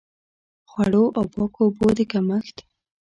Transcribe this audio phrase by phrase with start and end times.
[0.69, 2.57] خوړو او پاکو اوبو د کمښت.